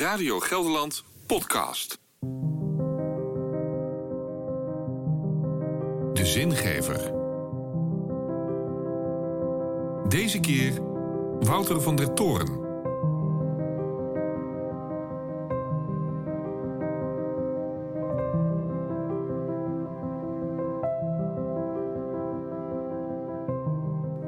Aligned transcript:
Radio 0.00 0.40
Gelderland 0.40 1.04
podcast. 1.26 2.00
De 6.12 6.26
zingever. 6.26 7.12
Deze 10.08 10.40
keer 10.40 10.82
Wouter 11.40 11.80
van 11.80 11.96
der 11.96 12.14
Toren. 12.14 12.66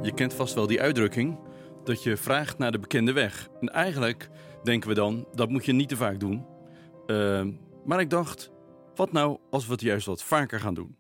Je 0.03 0.13
kent 0.15 0.35
vast 0.35 0.55
wel 0.55 0.67
die 0.67 0.81
uitdrukking 0.81 1.39
dat 1.85 2.03
je 2.03 2.17
vraagt 2.17 2.59
naar 2.59 2.73
de 2.73 2.79
bekende 2.79 3.13
weg. 3.13 3.49
En 3.61 3.69
eigenlijk 3.69 4.29
denken 4.63 4.89
we 4.89 4.95
dan, 4.95 5.29
dat 5.35 5.49
moet 5.49 5.65
je 5.65 5.73
niet 5.73 5.89
te 5.89 5.97
vaak 5.97 6.21
doen. 6.21 6.47
Ehm, 7.07 7.53
maar 7.85 8.01
ik 8.01 8.11
dacht, 8.11 8.51
wat 8.95 9.13
nou 9.13 9.39
als 9.51 9.67
we 9.67 9.73
het 9.73 9.81
juist 9.81 10.07
wat 10.07 10.23
vaker 10.23 10.61
gaan 10.61 10.75
doen? 10.75 10.99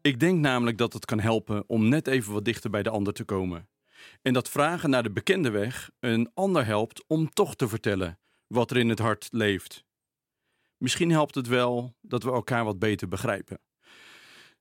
Ik 0.00 0.20
denk 0.20 0.40
namelijk 0.40 0.78
dat 0.78 0.92
het 0.92 1.04
kan 1.04 1.20
helpen 1.20 1.64
om 1.66 1.88
net 1.88 2.06
even 2.06 2.32
wat 2.32 2.44
dichter 2.44 2.70
bij 2.70 2.82
de 2.82 2.90
ander 2.90 3.12
te 3.12 3.24
komen. 3.24 3.68
En 4.22 4.32
dat 4.32 4.48
vragen 4.48 4.90
naar 4.90 5.02
de 5.02 5.10
bekende 5.10 5.50
weg 5.50 5.90
een 6.00 6.30
ander 6.34 6.66
helpt 6.66 7.04
om 7.06 7.30
toch 7.30 7.54
te 7.54 7.68
vertellen 7.68 8.18
wat 8.46 8.70
er 8.70 8.76
in 8.76 8.88
het 8.88 8.98
hart 8.98 9.28
leeft. 9.30 9.84
Misschien 10.76 11.10
helpt 11.10 11.34
het 11.34 11.46
wel 11.46 11.94
dat 12.00 12.22
we 12.22 12.30
elkaar 12.30 12.64
wat 12.64 12.78
beter 12.78 13.08
begrijpen. 13.08 13.60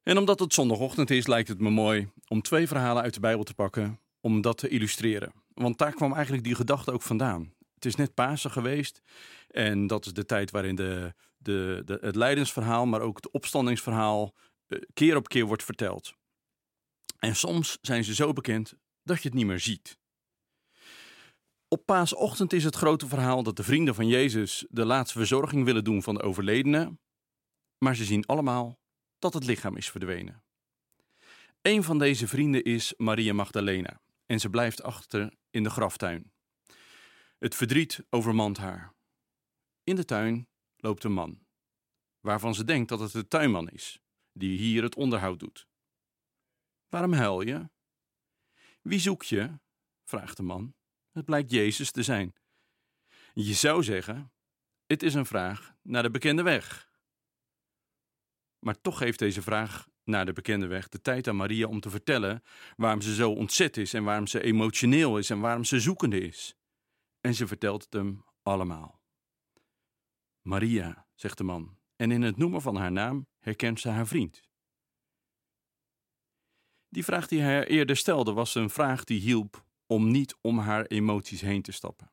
En 0.03 0.17
omdat 0.17 0.39
het 0.39 0.53
zondagochtend 0.53 1.09
is, 1.09 1.27
lijkt 1.27 1.48
het 1.48 1.61
me 1.61 1.70
mooi 1.70 2.09
om 2.27 2.41
twee 2.41 2.67
verhalen 2.67 3.03
uit 3.03 3.13
de 3.13 3.20
Bijbel 3.20 3.44
te 3.44 3.53
pakken 3.53 4.00
om 4.21 4.41
dat 4.41 4.57
te 4.57 4.67
illustreren. 4.67 5.34
Want 5.53 5.77
daar 5.77 5.93
kwam 5.93 6.13
eigenlijk 6.13 6.43
die 6.43 6.55
gedachte 6.55 6.91
ook 6.91 7.02
vandaan. 7.02 7.53
Het 7.73 7.85
is 7.85 7.95
net 7.95 8.13
Pasen 8.13 8.52
geweest 8.52 9.02
en 9.47 9.88
dat 9.88 10.05
is 10.05 10.13
de 10.13 10.25
tijd 10.25 10.52
waarin 10.52 10.75
de, 10.75 11.13
de, 11.38 11.81
de, 11.85 11.97
het 12.02 12.16
lijdensverhaal, 12.16 12.85
maar 12.85 13.02
ook 13.02 13.16
het 13.16 13.31
opstandingsverhaal 13.31 14.36
eh, 14.67 14.80
keer 14.94 15.16
op 15.16 15.28
keer 15.28 15.45
wordt 15.45 15.63
verteld. 15.63 16.13
En 17.19 17.36
soms 17.36 17.78
zijn 17.81 18.03
ze 18.03 18.13
zo 18.16 18.33
bekend 18.33 18.73
dat 19.03 19.22
je 19.22 19.28
het 19.28 19.38
niet 19.38 19.45
meer 19.45 19.59
ziet. 19.59 20.00
Op 21.67 21.85
paasochtend 21.85 22.53
is 22.53 22.63
het 22.63 22.75
grote 22.75 23.08
verhaal 23.08 23.44
dat 23.44 23.56
de 23.56 23.63
vrienden 23.63 23.95
van 23.95 24.08
Jezus 24.08 24.66
de 24.69 24.85
laatste 24.85 25.17
verzorging 25.17 25.66
willen 25.66 25.83
doen 25.83 26.03
van 26.03 26.16
de 26.16 26.22
overledene, 26.22 26.97
maar 27.78 27.95
ze 27.95 28.06
zien 28.06 28.25
allemaal 28.25 28.80
dat 29.19 29.33
het 29.33 29.45
lichaam 29.45 29.78
is 29.78 29.89
verdwenen. 29.89 30.44
Een 31.61 31.83
van 31.83 32.00
deze 32.00 32.28
vrienden 32.28 32.63
is 32.63 32.94
Maria 32.97 33.33
Magdalena 33.33 34.02
en 34.32 34.40
ze 34.40 34.50
blijft 34.50 34.82
achter 34.82 35.34
in 35.50 35.64
de 35.64 35.70
graftuin. 35.70 36.34
Het 37.38 37.56
verdriet 37.56 38.06
overmand 38.10 38.58
haar. 38.58 38.96
In 39.84 39.96
de 39.96 40.06
tuin 40.06 40.50
loopt 40.78 41.04
een 41.04 41.12
man, 41.12 41.46
waarvan 42.20 42.56
ze 42.56 42.64
denkt 42.64 42.90
dat 42.90 43.00
het 43.00 43.12
de 43.12 43.28
tuinman 43.28 43.70
is, 43.70 44.02
die 44.32 44.58
hier 44.58 44.84
het 44.84 44.96
onderhoud 44.96 45.40
doet. 45.40 45.68
Waarom 46.88 47.14
huil 47.14 47.42
je? 47.42 47.70
Wie 48.82 49.00
zoek 49.00 49.24
je? 49.24 49.59
vraagt 50.04 50.38
de 50.38 50.44
man. 50.44 50.76
Het 51.12 51.26
blijkt 51.26 51.52
Jezus 51.52 51.92
te 51.92 52.04
zijn. 52.04 52.36
Je 53.34 53.54
zou 53.54 53.84
zeggen: 53.84 54.34
het 54.86 55.04
is 55.04 55.14
een 55.14 55.26
vraag 55.26 55.76
naar 55.82 56.04
de 56.04 56.12
bekende 56.12 56.44
weg. 56.44 56.92
Maar 58.59 58.82
toch 58.82 58.98
geeft 58.98 59.20
deze 59.20 59.42
vraag 59.42 59.90
naar 60.03 60.25
de 60.25 60.33
bekende 60.33 60.67
weg 60.67 60.89
de 60.89 61.02
tijd 61.02 61.27
aan 61.27 61.35
Maria 61.35 61.67
om 61.67 61.80
te 61.80 61.89
vertellen 61.89 62.44
waarom 62.75 63.02
ze 63.02 63.13
zo 63.13 63.31
ontzet 63.31 63.77
is 63.77 63.94
en 63.94 64.03
waarom 64.03 64.27
ze 64.27 64.41
emotioneel 64.41 65.17
is 65.17 65.30
en 65.30 65.39
waarom 65.39 65.63
ze 65.63 65.80
zoekende 65.80 66.19
is. 66.19 66.55
En 67.21 67.33
ze 67.33 67.47
vertelt 67.47 67.83
het 67.83 67.94
hem 67.94 68.25
allemaal. 68.44 68.99
Maria, 70.41 71.05
zegt 71.16 71.38
de 71.38 71.44
man, 71.44 71.77
en 71.95 72.11
in 72.11 72.22
het 72.22 72.38
noemen 72.38 72.61
van 72.61 72.75
haar 72.75 72.91
naam 72.91 73.27
herkent 73.39 73.79
ze 73.79 73.89
haar 73.89 74.07
vriend. 74.07 74.41
Die 76.89 77.03
vraag 77.03 77.28
die 77.28 77.41
hij 77.41 77.67
eerder 77.67 77.95
stelde 77.95 78.34
was 78.34 78.56
een 78.56 78.69
vraag 78.69 79.03
die 79.03 79.19
hielp 79.19 79.66
om 79.85 80.11
niet 80.11 80.35
om 80.41 80.59
haar 80.59 80.85
emoties 80.85 81.41
heen 81.41 81.61
te 81.61 81.72
stappen. 81.72 82.11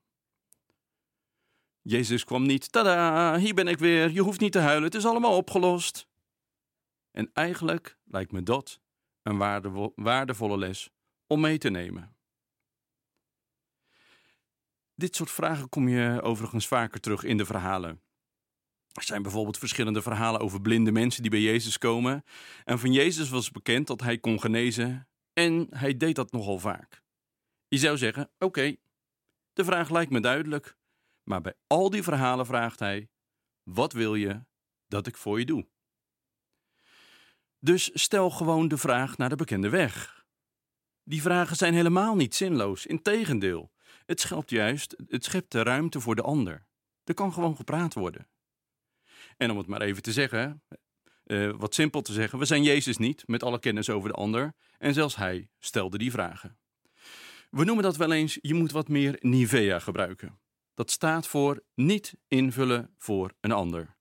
Jezus 1.82 2.24
kwam 2.24 2.46
niet, 2.46 2.72
tada, 2.72 3.38
hier 3.38 3.54
ben 3.54 3.68
ik 3.68 3.78
weer, 3.78 4.10
je 4.10 4.20
hoeft 4.20 4.40
niet 4.40 4.52
te 4.52 4.58
huilen, 4.58 4.84
het 4.84 4.94
is 4.94 5.06
allemaal 5.06 5.36
opgelost. 5.36 6.06
En 7.18 7.30
eigenlijk 7.32 7.98
lijkt 8.04 8.32
me 8.32 8.42
dat 8.42 8.80
een 9.22 9.38
waardevolle 9.94 10.58
les 10.58 10.90
om 11.26 11.40
mee 11.40 11.58
te 11.58 11.70
nemen. 11.70 12.16
Dit 14.94 15.16
soort 15.16 15.30
vragen 15.30 15.68
kom 15.68 15.88
je 15.88 16.22
overigens 16.22 16.66
vaker 16.66 17.00
terug 17.00 17.24
in 17.24 17.36
de 17.36 17.44
verhalen. 17.44 18.02
Er 18.92 19.02
zijn 19.02 19.22
bijvoorbeeld 19.22 19.58
verschillende 19.58 20.02
verhalen 20.02 20.40
over 20.40 20.60
blinde 20.60 20.92
mensen 20.92 21.22
die 21.22 21.30
bij 21.30 21.40
Jezus 21.40 21.78
komen. 21.78 22.24
En 22.64 22.78
van 22.78 22.92
Jezus 22.92 23.28
was 23.28 23.50
bekend 23.50 23.86
dat 23.86 24.00
hij 24.00 24.18
kon 24.18 24.40
genezen 24.40 25.08
en 25.32 25.66
hij 25.70 25.96
deed 25.96 26.14
dat 26.14 26.32
nogal 26.32 26.58
vaak. 26.58 27.02
Je 27.68 27.78
zou 27.78 27.96
zeggen: 27.96 28.30
Oké, 28.38 28.76
de 29.52 29.64
vraag 29.64 29.90
lijkt 29.90 30.10
me 30.10 30.20
duidelijk. 30.20 30.76
Maar 31.22 31.40
bij 31.40 31.54
al 31.66 31.90
die 31.90 32.02
verhalen 32.02 32.46
vraagt 32.46 32.78
hij: 32.78 33.10
Wat 33.62 33.92
wil 33.92 34.14
je 34.14 34.44
dat 34.86 35.06
ik 35.06 35.16
voor 35.16 35.38
je 35.38 35.44
doe? 35.44 35.68
Dus 37.60 37.90
stel 37.94 38.30
gewoon 38.30 38.68
de 38.68 38.76
vraag 38.76 39.16
naar 39.16 39.28
de 39.28 39.36
bekende 39.36 39.68
weg. 39.68 40.24
Die 41.04 41.22
vragen 41.22 41.56
zijn 41.56 41.74
helemaal 41.74 42.16
niet 42.16 42.34
zinloos, 42.34 42.86
integendeel. 42.86 43.72
Het 44.06 44.20
schept 44.20 44.50
juist, 44.50 44.96
het 45.08 45.24
schept 45.24 45.52
de 45.52 45.62
ruimte 45.62 46.00
voor 46.00 46.14
de 46.14 46.22
ander. 46.22 46.66
Er 47.04 47.14
kan 47.14 47.32
gewoon 47.32 47.56
gepraat 47.56 47.94
worden. 47.94 48.28
En 49.36 49.50
om 49.50 49.58
het 49.58 49.66
maar 49.66 49.82
even 49.82 50.02
te 50.02 50.12
zeggen, 50.12 50.62
uh, 51.24 51.52
wat 51.56 51.74
simpel 51.74 52.02
te 52.02 52.12
zeggen, 52.12 52.38
we 52.38 52.44
zijn 52.44 52.62
Jezus 52.62 52.96
niet 52.96 53.22
met 53.26 53.42
alle 53.42 53.58
kennis 53.58 53.90
over 53.90 54.08
de 54.08 54.14
ander 54.14 54.54
en 54.78 54.94
zelfs 54.94 55.16
hij 55.16 55.48
stelde 55.58 55.98
die 55.98 56.10
vragen. 56.10 56.58
We 57.50 57.64
noemen 57.64 57.84
dat 57.84 57.96
wel 57.96 58.12
eens, 58.12 58.38
je 58.40 58.54
moet 58.54 58.72
wat 58.72 58.88
meer 58.88 59.16
Nivea 59.20 59.78
gebruiken. 59.78 60.40
Dat 60.74 60.90
staat 60.90 61.26
voor 61.26 61.64
niet 61.74 62.14
invullen 62.28 62.94
voor 62.98 63.32
een 63.40 63.52
ander. 63.52 63.96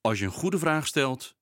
Als 0.00 0.18
je 0.18 0.24
een 0.24 0.30
goede 0.30 0.58
vraag 0.58 0.86
stelt, 0.86 1.36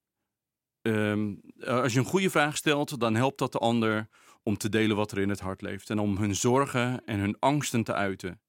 Ehm, 0.89 1.35
als 1.65 1.93
je 1.93 1.99
een 1.99 2.05
goede 2.05 2.31
vraag 2.31 2.57
stelt, 2.57 3.01
dan 3.01 3.15
helpt 3.15 3.39
dat 3.39 3.53
de 3.53 3.59
ander 3.59 4.09
om 4.43 4.57
te 4.57 4.69
delen 4.69 4.97
wat 4.97 5.13
er 5.13 5.19
in 5.19 5.29
het 5.29 5.41
hart 5.41 5.63
leeft. 5.63 5.91
En 5.91 5.99
om 5.99 6.17
hun 6.17 6.35
zorgen 6.35 7.05
en 7.05 7.19
hun 7.19 7.39
angsten 7.39 7.85
te 7.85 7.95
uiten. 7.95 8.41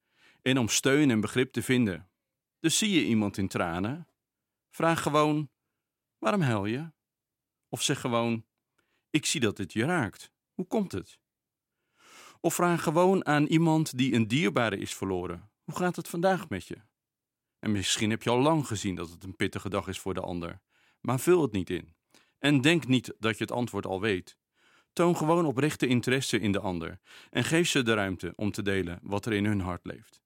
En 0.41 0.57
om 0.57 0.67
steun 0.67 1.09
en 1.09 1.21
begrip 1.21 1.51
te 1.51 1.61
vinden. 1.61 2.09
Dus 2.59 2.77
zie 2.77 2.91
je 2.91 3.05
iemand 3.05 3.37
in 3.37 3.47
tranen? 3.47 4.07
Vraag 4.69 5.01
gewoon: 5.01 5.49
waarom 6.17 6.41
huil 6.41 6.65
je? 6.65 6.91
Of 7.69 7.81
zeg 7.81 7.99
gewoon: 7.99 8.45
ik 9.09 9.25
zie 9.25 9.39
dat 9.39 9.57
het 9.57 9.73
je 9.73 9.85
raakt. 9.85 10.31
Hoe 10.53 10.67
komt 10.67 10.91
het? 10.91 11.19
Of 12.41 12.53
vraag 12.53 12.83
gewoon 12.83 13.25
aan 13.25 13.45
iemand 13.45 13.97
die 13.97 14.13
een 14.13 14.27
dierbare 14.27 14.77
is 14.77 14.93
verloren: 14.93 15.51
hoe 15.63 15.75
gaat 15.75 15.95
het 15.95 16.07
vandaag 16.07 16.49
met 16.49 16.67
je? 16.67 16.77
En 17.59 17.71
misschien 17.71 18.09
heb 18.09 18.23
je 18.23 18.29
al 18.29 18.41
lang 18.41 18.67
gezien 18.67 18.95
dat 18.95 19.09
het 19.09 19.23
een 19.23 19.35
pittige 19.35 19.69
dag 19.69 19.87
is 19.87 19.99
voor 19.99 20.13
de 20.13 20.21
ander, 20.21 20.61
maar 21.01 21.19
vul 21.19 21.41
het 21.41 21.51
niet 21.51 21.69
in. 21.69 21.97
En 22.39 22.61
denk 22.61 22.87
niet 22.87 23.13
dat 23.19 23.37
je 23.37 23.43
het 23.43 23.53
antwoord 23.53 23.85
al 23.85 24.01
weet. 24.01 24.37
Toon 24.93 25.17
gewoon 25.17 25.45
oprechte 25.45 25.87
interesse 25.87 26.39
in 26.39 26.51
de 26.51 26.59
ander 26.59 26.99
en 27.29 27.43
geef 27.43 27.67
ze 27.67 27.83
de 27.83 27.93
ruimte 27.93 28.33
om 28.35 28.51
te 28.51 28.61
delen 28.61 28.99
wat 29.01 29.25
er 29.25 29.33
in 29.33 29.45
hun 29.45 29.61
hart 29.61 29.85
leeft. 29.85 30.21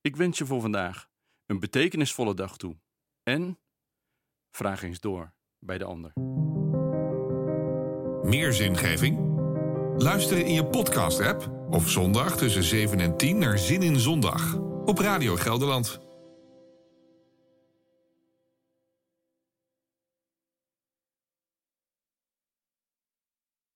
Ik 0.00 0.16
wens 0.16 0.38
je 0.38 0.46
voor 0.46 0.60
vandaag 0.60 1.08
een 1.46 1.60
betekenisvolle 1.60 2.34
dag 2.34 2.56
toe 2.56 2.76
en 3.22 3.58
vraag 4.50 4.82
eens 4.82 5.00
door 5.00 5.32
bij 5.58 5.78
de 5.78 5.84
ander. 5.84 6.12
Meer 8.22 8.52
zingeving? 8.52 9.28
Luister 9.96 10.38
in 10.38 10.54
je 10.54 10.66
podcast-app 10.66 11.66
of 11.70 11.88
zondag 11.88 12.36
tussen 12.36 12.62
7 12.62 13.00
en 13.00 13.16
10 13.16 13.38
naar 13.38 13.58
Zin 13.58 13.82
in 13.82 13.98
Zondag 13.98 14.58
op 14.84 14.98
Radio 14.98 15.36
Gelderland. 15.36 16.09